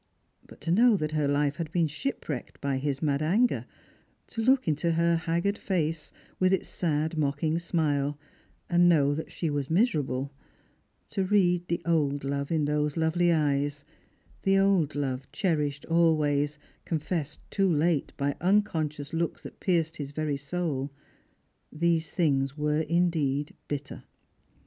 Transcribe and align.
But 0.47 0.61
to 0.61 0.71
know 0.71 0.97
that 0.97 1.11
her 1.11 1.27
life 1.27 1.57
had 1.57 1.71
been 1.71 1.85
shipwrecked 1.85 2.59
by 2.59 2.77
his 2.77 3.03
mad 3.03 3.21
anger— 3.21 3.67
to 4.29 4.41
look 4.41 4.67
into 4.67 4.93
her 4.93 5.15
haggard 5.15 5.59
face, 5.59 6.11
with 6.39 6.51
its 6.51 6.67
sad 6.67 7.19
mocking 7.19 7.59
smile, 7.59 8.17
and 8.67 8.89
know 8.89 9.13
that 9.13 9.31
she 9.31 9.51
was 9.51 9.69
miserable— 9.69 10.31
to 11.09 11.23
read 11.25 11.67
the 11.67 11.83
old 11.85 12.23
love 12.23 12.51
in 12.51 12.65
those 12.65 12.97
lovely 12.97 13.31
eyes, 13.31 13.85
the 14.41 14.57
old 14.57 14.95
love 14.95 15.31
cherished 15.31 15.85
always, 15.85 16.57
confessed 16.83 17.39
too 17.51 17.71
late 17.71 18.11
by 18.17 18.35
unconscious 18.41 19.13
looks 19.13 19.43
that 19.43 19.59
pierced 19.59 19.97
his 19.97 20.13
very 20.13 20.35
soul— 20.35 20.89
these 21.71 22.09
things 22.09 22.57
were 22.57 22.81
indeed 22.89 23.53
bitter. 23.67 24.01